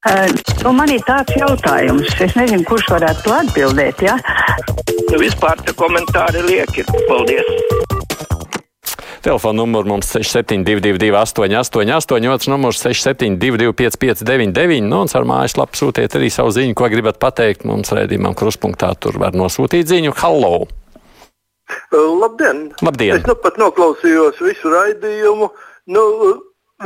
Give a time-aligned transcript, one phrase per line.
[0.00, 0.32] Uh,
[0.64, 3.98] nu man ir tāds jautājums, es nezinu, kurš varētu to atbildēt.
[4.00, 4.14] Ja?
[5.10, 6.86] Nu, vispār tie komentāri lieki.
[7.04, 7.50] Paldies!
[9.20, 16.32] Telefona numurs mums 6722, 888, otrs numurs 672, 559, nu, un ar mājaslapu sūtiet arī
[16.32, 18.94] savu ziņu, ko gribat pateikt mums redzījumam, kruspunktā.
[18.96, 20.16] Tur var nosūtīt ziņu.
[20.22, 20.64] Hallo!
[21.92, 22.70] Labdien!
[22.80, 23.20] Labdien.
[23.20, 25.52] Es nu pat noklausījos visu raidījumu.
[25.92, 26.08] Nu,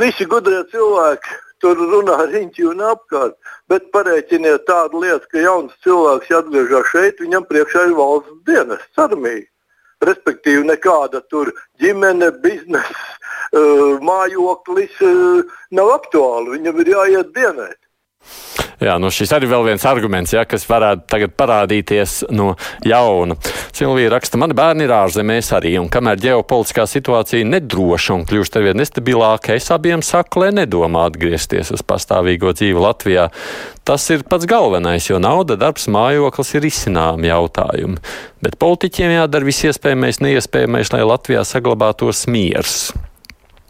[0.03, 3.35] visi gudrie cilvēki tur runā riņķi un apkārt.
[3.71, 9.47] Bet pareiķiniet tādu lietu, ka jauns cilvēks, atgriežas šeit, viņam priekšā ir valsts dienests, armija.
[10.05, 11.49] Respektīvi, nekāda tur
[11.81, 13.07] ģimene, biznesa,
[13.57, 16.59] uh, mājoklis uh, nav aktuāli.
[16.59, 17.79] Viņam ir jāiet dienēt.
[18.83, 22.53] Jā, nu šis arī vēl viens arguments, ja, kas varētu tagad parādīties no
[22.83, 23.37] jauna.
[23.75, 28.79] Silvija raksta, mani bērni ir ārzemēs arī, un kamēr ģeopolitiskā situācija nedroša un kļūst arvien
[28.81, 33.29] nestabilāka, es abiem saku, lai nedomā atgriezties uz pastāvīgo dzīvi Latvijā.
[33.87, 38.01] Tas ir pats galvenais, jo nauda, darbs, mājoklis ir izcināmi jautājumi.
[38.43, 42.89] Bet politiķiem jādara viss iespējamais, neiespējamais, lai Latvijā saglabātos miers.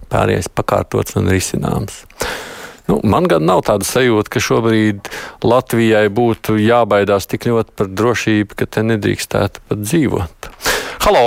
[0.10, 2.06] Pārējais pakārtots un risināms.
[2.86, 5.08] Nu, man gan nav tāda sajūta, ka šobrīd
[5.42, 10.50] Latvijai būtu jābaidās tik ļoti par drošību, ka te nedrīkstētu pat dzīvot.
[11.06, 11.24] Halo!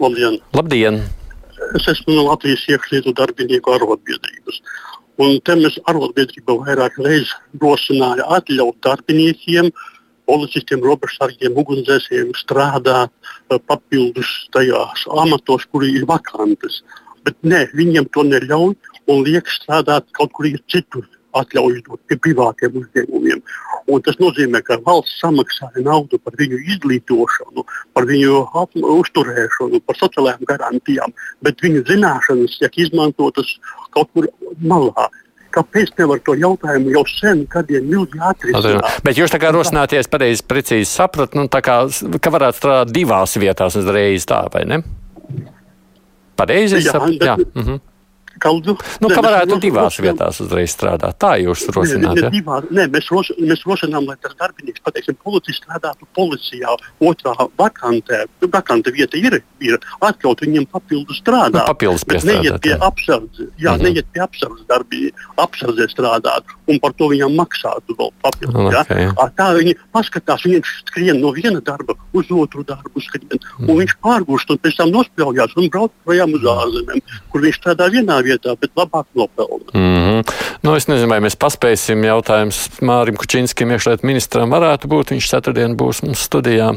[0.00, 0.36] Labdien!
[0.56, 1.00] Labdien.
[1.76, 4.60] Es esmu no Latvijas iekšlietu darbinieku arotbiedrības.
[5.20, 9.72] Un te mēs arotbiedrība vairāk reizes rosināja atļaut darbiniekiem,
[10.28, 16.82] policistiem, robežsargiem, ugunsdzēsējiem strādāt eh, papildus tajās amatos, kuri ir vakantes.
[17.24, 18.76] Bet nē, viņiem to neļauj
[19.10, 23.40] un liek strādāt kaut kur citur, atļauj dot pie privātiem uzņēmumiem.
[23.90, 28.44] Un tas nozīmē, ka valsts samaksāja naudu par viņu izglītošanu, par viņu
[28.96, 31.14] uzturēšanu, par sociālajām garantijām,
[31.46, 33.56] bet viņu zināšanas tiek izmantotas
[33.94, 35.08] kaut kur malā.
[35.50, 39.00] Kāpēc nevar to jautājumu jau sen, gadiem ilgi atrisināt?
[39.02, 41.80] Bet jūs tā kā rosināties pareizi, precīzi saprat, nu, kā,
[42.22, 44.82] ka varētu strādāt divās vietās uzreiz tā, vai ne?
[46.38, 46.78] Pareizi?
[46.86, 47.34] Jā, bet, jā.
[47.34, 47.89] Mm -hmm.
[48.40, 48.76] Kaldu.
[49.02, 51.18] Nu, nē, ka varētu mēs, divās rosinām, vietās uzreiz strādāt.
[51.20, 52.16] Tā jūs rosināt.
[52.16, 52.30] Nē, ja?
[52.32, 56.76] divā, nē mēs, ros, mēs rosinām, lai tas darbinieks, pateiksim, policists strādātu policijā.
[57.04, 61.62] Otrā vakantē, vakante vieta ir, ir atļaut viņiem papildu strādāt.
[61.62, 63.82] Nu, papildus neiet pie apsardzes, jā, mm -hmm.
[63.84, 68.74] neiet pie apsardzes darbī, apsardzē strādāt un par to viņam maksātu vēl papildus.
[68.82, 69.08] Okay.
[69.08, 69.28] Ja?
[69.36, 73.68] Tā viņi paskatās, viņš skrien no viena darba uz otru darbu, skrien, mm.
[73.68, 77.02] un viņš pārgūst un pēc tam nospļaujās un brauc projām uz ārzemēm,
[77.32, 79.70] kur viņš strādā vienā vietā vietā, bet labāk nopelna.
[79.74, 80.34] Mm -hmm.
[80.62, 82.04] nu, es nezinu, vai mēs paspēsim.
[82.04, 85.14] Jautājums Mārim Kučinskim, iekšlietu ministram, varētu būt.
[85.14, 86.74] Viņš ceturtdien būs mums studijā.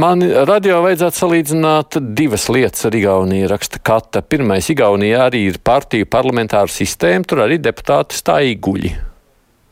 [0.00, 4.22] Man radio vajadzētu salīdzināt divas lietas ar Igauniju, raksta Kata.
[4.22, 9.15] Pirmais, Igaunija arī ir partiju parlamentāra sistēma, tur arī deputāti stāīguļi.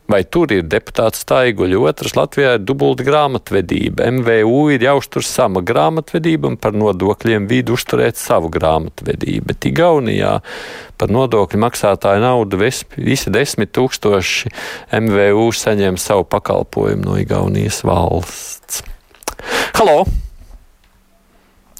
[0.05, 4.05] Vai tur ir deputāts Staiguļa, otrs Latvijā ir dubulta grāmatvedība.
[4.19, 9.47] MVU ir jāuztur sama grāmatvedība un par nodokļiem vidu uzturēt savu grāmatvedību.
[9.49, 10.35] Bet Igaunijā
[11.01, 14.53] par nodokļu maksātāju naudu visi desmit tūkstoši
[15.01, 18.83] MVU saņem savu pakalpojumu no Igaunijas valsts.
[19.73, 20.03] Halo!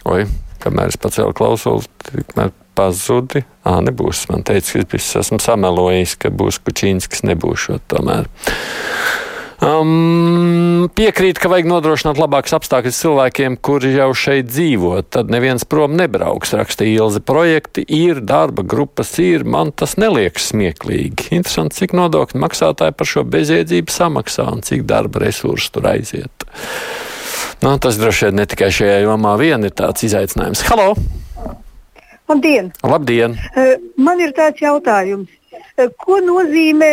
[0.10, 0.26] Oi,
[0.66, 3.46] kamēr es pacēlu klausuli, tikmēr pazudi.
[3.66, 4.28] Ā, nebūs.
[4.32, 8.30] Man teica, ka es esmu samelojis, ka būs Kučīnskis, nebūšot tomēr.
[9.64, 15.00] Um, piekrīt, ka vajag nodrošināt labākas apstākļus cilvēkiem, kuri jau šeit dzīvo.
[15.08, 16.54] Tad neviens prom nebrauks.
[16.60, 17.24] Rakstīja Ilze.
[17.24, 19.48] Projekti ir, darba grupas ir.
[19.48, 21.32] Man tas neliekas smieklīgi.
[21.40, 26.50] Interesanti, cik nodokļu maksātāji par šo bezjēdzību samaksā un cik darba resursu tur aiziet.
[27.64, 30.68] Nu, tas droši vien ne tikai šajā jomā vien ir tāds izaicinājums.
[30.68, 30.94] Halo!
[32.28, 32.72] Labdien!
[32.84, 33.38] Labdien.
[33.56, 35.30] Eh, man ir tāds jautājums.
[35.78, 36.92] Eh, ko nozīmē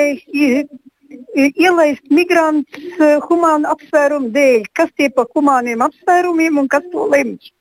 [1.33, 4.69] ielaist migrantus eh, humānu apsvērumu dēļ?
[4.77, 7.53] Kas tie pa humāniem apsvērumiem un kas to lemj?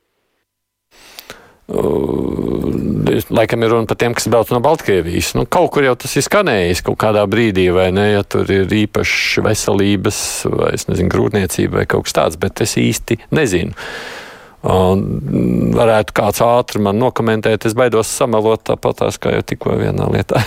[1.72, 5.30] Uh, laikam ir runa par tiem, kas brauc no Baltkrievijas.
[5.38, 8.10] Nu, kaut kur jau tas ir skanējis kaut kādā brīdī, vai ne?
[8.10, 10.18] Ja tur ir īpašs veselības,
[10.52, 13.72] vai nezinu, grūtniecība vai kaut kas tāds, bet es īsti nezinu.
[13.72, 13.78] Un
[14.62, 20.42] varētu kāds ātri man nokomentēt, es baidos samelot tāpatās, kā jau tikko vienā lietā.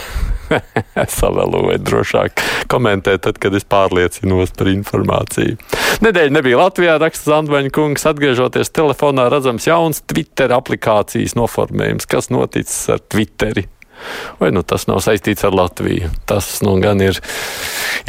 [1.20, 5.58] Savēloju drošāk komentēt, tad, kad es pārliecinos par informāciju.
[6.06, 12.08] Nedēļa nebija Latvijā, raksta Zandvaņa kungs, atgriežoties telefonā, redzams jauns Twitter aplikācijas noformējums.
[12.10, 13.66] Kas noticis ar Twitteri?
[14.42, 16.12] Vai nu tas nav saistīts ar Latviju?
[16.30, 17.20] Tas nu gan ir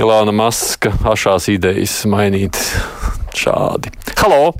[0.02, 2.58] Ilāna Maska ašās idejas mainīt
[3.38, 3.94] šādi.
[4.18, 4.56] Halo!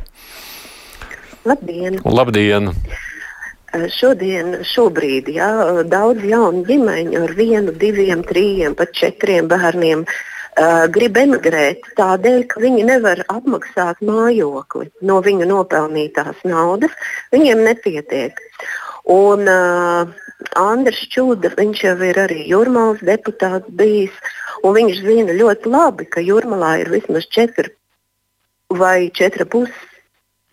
[1.46, 2.00] Labdien!
[2.02, 2.72] Labdien.
[3.93, 5.50] Šodien, šobrīd, jā,
[5.87, 12.62] daudz jaunu ģimeņu ar vienu, diviem, trījiem, pat četriem bērniem uh, grib emigrēt tādēļ, ka
[12.64, 16.94] viņi nevar apmaksāt mājokli no viņu nopelnītās naudas.
[17.34, 18.40] Viņiem nepietiek.
[19.12, 20.14] Un, uh,
[20.58, 24.14] Andris Čūda, viņš jau ir arī Jurmāls deputāts bijis,
[24.66, 27.70] un viņš zina ļoti labi, ka Jurmalā ir vismaz 4
[28.75, 29.95] vai 4,5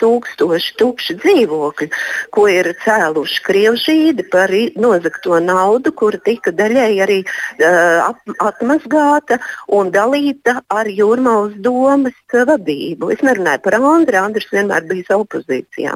[0.02, 1.90] tūkstoši tukši dzīvokļi,
[2.34, 8.14] ko ir cēluši krievžīdi par nozagto naudu, kura tika daļēji arī uh,
[8.44, 13.12] atmazgāta un dalīta ar Jūrmālas domas vadību.
[13.14, 15.96] Es nerunāju par Andru, Andris vienmēr bijis opozīcijā.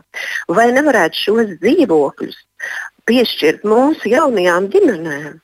[0.54, 2.40] Vai nevarētu šos dzīvokļus
[3.08, 5.36] piešķirt mūsu jaunajām ģimenēm?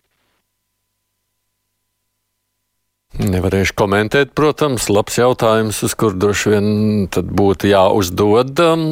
[3.13, 6.67] Nevarēšu komentēt, protams, labs jautājums, uz kur droši vien
[7.13, 8.85] būtu jāuzdod um,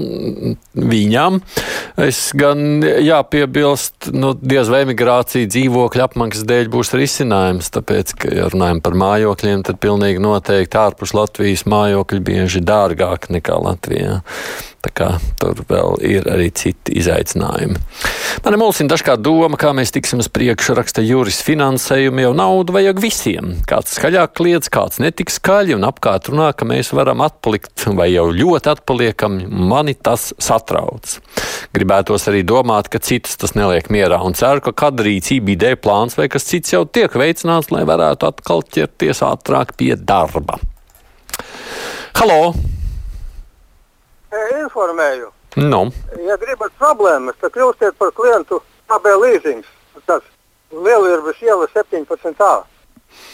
[0.77, 1.39] viņam.
[2.05, 8.49] Es gan jāpiebilst, nu, diez vai emigrācija dzīvokļu apmaksas dēļ būs risinājums, tāpēc, ka, ja
[8.53, 14.21] runājam par mājokļiem, tad pilnīgi noteikti ārpus Latvijas mājokļi bieži dārgāk nekā Latvijā.
[14.81, 15.07] Tā kā
[15.37, 17.77] tur vēl ir arī citi izaicinājumi.
[18.41, 23.01] Man mulsina dažkārt doma, kā mēs tiksim uz priekšu, raksta Juris finansējumu, jau naudu vajag
[23.03, 23.51] visiem.
[23.69, 28.25] Kāds skaļāk kliedz, kāds netik skaļi un apkārt runā, ka mēs varam atpalikt vai jau
[28.33, 29.37] ļoti atpaliekam,
[29.69, 31.19] mani tas satrauc.
[31.77, 36.25] Gribētos arī domāt, ka citus tas neliek mierā un ceru, ka rīcība, ideja, plāns vai
[36.31, 40.57] kas cits jau tiek veicināts, lai varētu atkal ķerties ātrāk pie darba.
[42.17, 42.80] Halo!
[44.61, 45.31] Informēju.
[45.59, 45.81] Nu.
[46.27, 49.67] Ja gribat problēmas, tad kļūstiet par klientu AB leasings.
[50.07, 50.23] Tas
[50.71, 52.51] Lielvirbas iela 17a.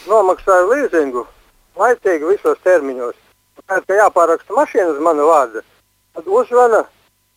[0.09, 1.27] Nomaksāju leasingu
[1.77, 3.15] laicīgi visos termiņos.
[3.67, 5.61] Pēc tam jāpāraksta mašīna uz manu vārdu.
[6.17, 6.83] Tad uzvana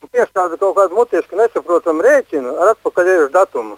[0.00, 3.76] un piestāda kaut kādu mutisku nesaprotamu rēķinu ar atpakaļējušu datumu.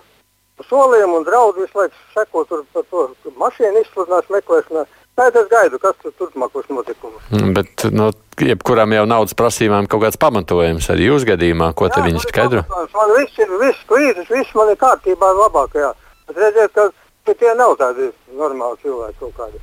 [0.69, 3.08] Solījumu un draudu visu laiku seko tur par to
[3.40, 4.84] mašīnu izsludinās meklēšanā.
[5.19, 7.25] Tad es gaidu, kas tur turpmākos notikumus.
[7.53, 8.09] Bet no
[8.41, 12.62] jebkurām jau naudas prasībām kaut kāds pamatojums arī jūs gadījumā, ko Jā, te viņi skaidro?
[12.94, 15.93] Man viss ir, viss krīzes, viss man ir kārtībā labākajā.
[16.31, 19.62] Bet redziet, ka, tie nav tādi normāli cilvēki kaut kādi.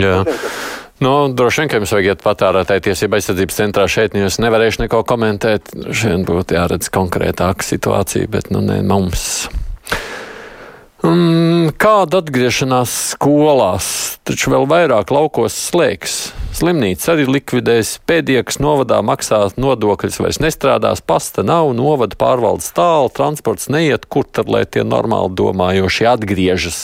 [0.00, 0.22] Jā.
[1.04, 4.86] Nu, droši vien, ka jums vajag iet patērētāju tiesību aizsardzības centrā šeit, nu jūs nevarēšu
[4.86, 5.74] neko komentēt.
[5.92, 9.44] Šeit būtu jāredz konkrētāka situācija, bet nu ne mums.
[11.06, 13.88] Um, kāda atgriešanās skolās,
[14.26, 16.16] taču vēl vairāk laukos slēgs.
[16.56, 23.68] Slimnīca arī likvidēs, pēdējais novadā maksās nodokļus, vairs nestrādās, pasta nav, novada pārvaldes tālu, transports
[23.70, 26.80] neiet, kur tad, lai tie normāli domājošie atgriežas,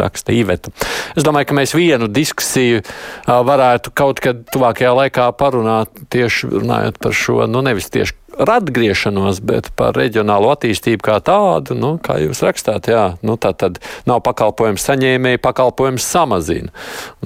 [0.00, 0.72] raksta Iveta.
[1.16, 2.82] Es domāju, ka mēs vienu diskusiju
[3.26, 9.70] varētu kaut kad tuvākajā laikā parunāt tieši runājot par šo, nu nevis tieši atgriešanos, bet
[9.78, 14.84] par reģionālo attīstību kā tādu, nu, kā jūs rakstāt, jā, nu, tā tad nav pakalpojums
[14.90, 16.72] saņēmēji, pakalpojums samazina.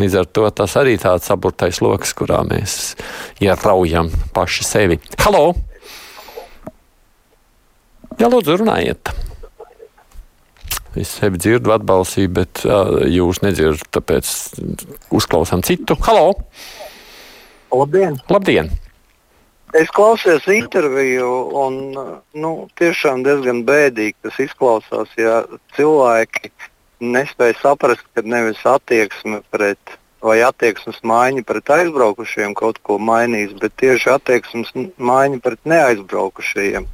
[0.00, 2.94] Līdz ar to tas arī tāds saburtais lokus, kurā mēs
[3.42, 5.00] ieraujam paši sevi.
[5.24, 5.50] Halo!
[8.20, 9.29] Jā, lūdzu, runājiet!
[10.98, 14.30] Es sevi dzirdu, atbalstīju, bet uh, jūs nedzirdat, tāpēc
[15.14, 15.94] uzklausām citu.
[16.02, 16.32] Halo!
[17.70, 18.16] Labdien!
[18.30, 18.72] Labdien!
[19.78, 21.76] Es klausījos interviju, un
[22.34, 22.50] nu,
[22.80, 25.12] tiešām diezgan bēdīgi tas izklausās.
[25.14, 25.44] Ja
[25.76, 26.50] cilvēki
[26.98, 33.78] nespēja saprast, ka nevis attieksme pret vai attieksmes maiņa pret aizbraukušiem kaut ko mainīs, bet
[33.80, 36.90] tieši attieksmes maiņa pret neaizbraukušajiem.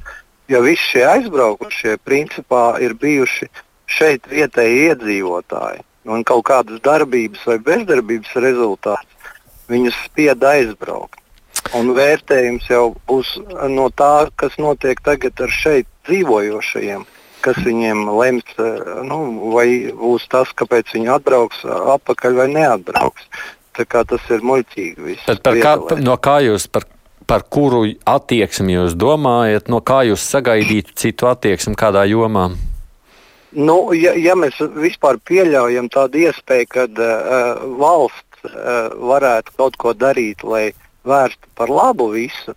[0.47, 3.49] Jo visi šie aizbraukušie principā ir bijuši
[3.87, 5.83] šeit vietēji iedzīvotāji.
[6.07, 9.31] Un kaut kādas darbības vai bezdarbības rezultāts
[9.71, 11.19] viņus spieda aizbraukt.
[11.75, 13.33] Un vērtējums jau būs
[13.73, 17.03] no tā, kas notiek tagad ar šeit dzīvojošajiem,
[17.43, 18.53] kas viņiem lems,
[19.07, 19.17] nu,
[19.51, 23.27] vai būs tas, kāpēc viņi atbrauks atpakaļ vai neatbrauks.
[23.77, 25.17] Tas ir muļķīgi.
[25.61, 26.87] Kā, no kā jūs, par,
[27.29, 32.47] par kuru attieksmi jūs domājat, no kā jūs sagaidītu citu attieksmi kādā jomā?
[33.55, 39.93] Nu, ja, ja mēs vispār pieļaujam tādu iespēju, ka uh, valsts uh, varētu kaut ko
[39.95, 40.73] darīt, lai
[41.07, 42.55] vērsta par labu visu,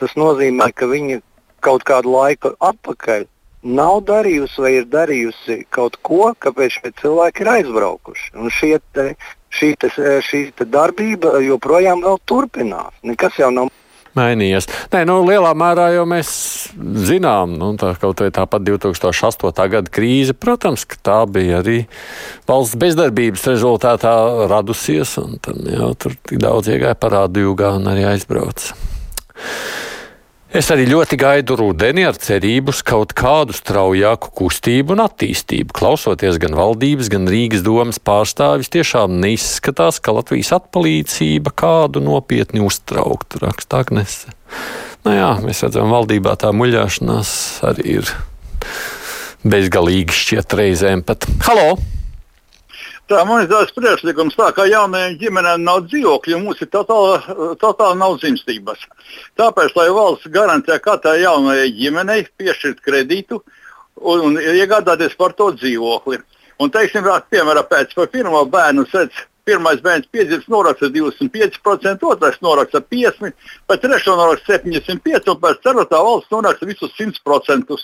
[0.00, 1.20] tas nozīmē, ka viņa
[1.60, 3.26] kaut kādu laiku atpakaļ
[3.62, 8.30] nav darījusi vai ir darījusi kaut ko, kāpēc šie cilvēki ir aizbraukuši.
[8.40, 9.10] Un šie te,
[9.52, 9.90] šī, te,
[10.24, 12.96] šī te darbība joprojām turpinās.
[13.04, 13.68] Nekas jau nav
[14.18, 14.68] mainījies.
[14.92, 16.30] Nē, nu, lielā mērā jau mēs
[17.08, 19.66] zinām, nu, tā kaut vai tāpat 2008.
[19.74, 21.82] gada krīze, protams, ka tā bija arī
[22.50, 24.14] valsts bezdarbības rezultātā
[24.50, 28.74] radusies, un tam jau tur tik daudz iegāja parādu jūgā un arī aizbrauca.
[30.50, 35.70] Es arī ļoti gaidu rudeni ar cerību uz kaut kādu straujāku kustību un attīstību.
[35.78, 43.44] Klausoties gan valdības, gan Rīgas domas pārstāvis, tiešām neizskatās, ka Latvijas atpalīdzība kādu nopietni uztrauktu,
[43.44, 44.34] rakstā Agnese.
[45.06, 47.32] Nu jā, mēs redzam, valdībā tā muļāšanās
[47.70, 48.12] arī ir
[49.46, 51.30] bezgalīgi šķiet reizēm pat.
[51.46, 51.78] Halo!
[53.10, 58.84] Tā tāds priekšlikums, tā, ka jaunajiem ģimenēm nav dzīvokļu, mums ir totāli totāl nav dzimstības.
[59.40, 63.40] Tāpēc, lai valsts garantē katrai jaunajai ģimenei piešķirt kredītu
[63.96, 66.20] un, un iegādāties par to dzīvokli.
[66.60, 73.32] Un, teiksim, piemēram, pēc pirmā bērnu sēdz pirmais bērns piedzimis, noraksta 25%, otrais noraksta 50%,
[73.66, 77.80] pēc trešā noraksta 75%, un pēc ceturtā valsts noraksta visus 100%.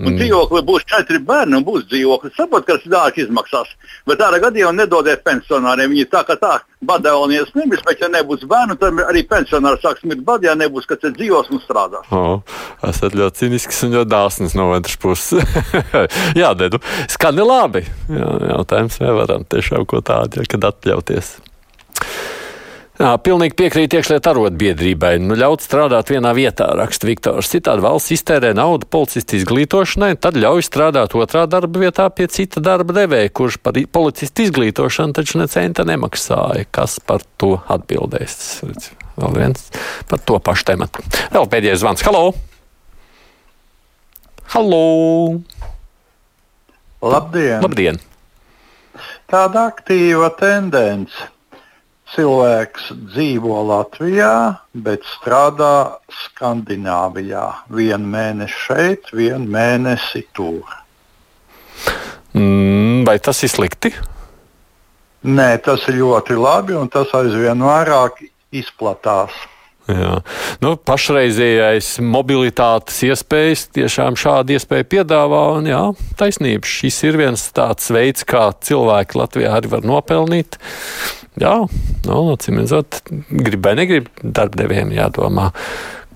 [0.00, 0.16] Un mm.
[0.16, 2.32] dzīvokli būs četri bērni un būs dzīvoklis.
[2.38, 3.68] Saprotu, ka tas dārgi izmaksās.
[4.08, 5.92] Bet tādā gadījumā nedodiet pensionāriem.
[5.92, 6.54] Viņi tā kā tā
[6.88, 11.02] badēlnieks nebūs, bet ja nebūs bērnu, tad arī pensionāri sāks mirt badē, ja nebūs, kas
[11.02, 12.08] te dzīvos un strādās.
[12.16, 12.40] Oh,
[12.88, 15.44] esat ļoti cinisks un ļoti dāsns no otras puses.
[16.40, 16.80] Jā, Dedu,
[17.12, 17.84] skani labi.
[18.08, 21.36] Jā, jautājums, vai varam tiešām ko tādu, ja, kad atļauties.
[23.00, 25.14] Jā, pilnīgi piekrīt iekšlietu arotbiedrībai.
[25.24, 27.48] Nu, ļaut strādāt vienā vietā, raksta Viktors.
[27.48, 32.92] Citādi valsts iztērē naudu policistu izglītošanai, tad ļauj strādāt otrā darba vietā pie cita darba
[32.98, 36.68] devēja, kurš par policistu izglītošanu taču ne centa nemaksāja.
[36.68, 38.36] Kas par to atbildēs?
[39.16, 39.64] Vēl viens
[40.12, 41.08] par to pašu tematu.
[41.32, 42.04] Vēl pēdējais zvans.
[42.04, 42.34] Halo!
[44.52, 44.84] Halo!
[47.00, 47.64] Labdien!
[47.64, 48.06] Labdien.
[49.32, 51.30] Tāda aktīva tendence
[52.14, 57.46] cilvēks dzīvo Latvijā, bet strādā Skandināvijā.
[57.74, 60.66] Vienu mēnesi šeit, vienu mēnesi tur.
[62.34, 63.94] Mm, vai tas ir slikti?
[65.20, 68.22] Nē, tas ir ļoti labi, un tas aizvien vairāk
[68.56, 69.34] izplatās.
[69.90, 70.20] Jā.
[70.62, 75.40] Nu, pašreizējais mobilitātes iespējas tiešām šādu iespēju piedāvā.
[75.58, 75.80] Un, jā,
[76.20, 76.68] taisnība.
[76.68, 80.60] Šis ir viens tāds veids, kā cilvēki Latvijā arī var nopelnīt.
[81.40, 81.54] Jā,
[82.04, 85.46] nu, acīm redzot, grib vai negrib, darbdevējiem jādomā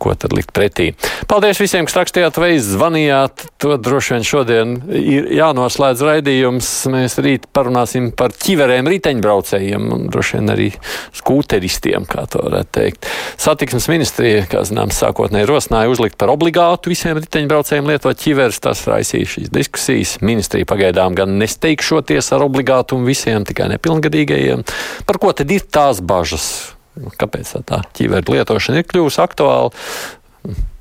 [0.05, 0.91] ko tad likt pretī.
[1.31, 3.47] Paldies visiem, kas rakstījāt vai zvanījāt.
[3.63, 6.71] To droši vien šodien ir jānoslēdz raidījums.
[6.93, 10.69] Mēs rīt parunāsim par ķiverēm riteņbraucējiem un droši vien arī
[11.17, 13.09] skūteristiem, kā to varētu teikt.
[13.41, 18.61] Satiksmes ministrija, kā zināms, sākotnēji rosināja uzlikt par obligātu visiem riteņbraucējiem lietot ķiveres.
[18.65, 20.19] Tas raisīja šīs diskusijas.
[20.25, 24.65] Ministrija pagaidām gan nesteigšoties ar obligātumu visiem, tikai nepilngadīgajiem.
[25.09, 26.74] Par ko tad ir tās bažas?
[26.95, 29.73] Kāpēc tā ķīveru lietošana ir kļuvusi aktuāla?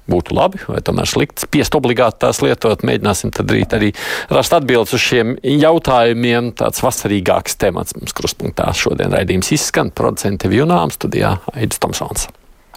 [0.04, 2.84] Būtu labi, vai tomēr slikti spiest obligāti tās lietot.
[2.84, 3.94] Mēģināsim tad rīt arī
[4.34, 6.52] rast atbildes uz šiem jautājumiem.
[6.60, 9.96] Tāds vasarīgāks temats mums kruspunktā šodien raidījums izskan.
[9.96, 12.28] Producenti Vjunām studijā Aidis Tomsons.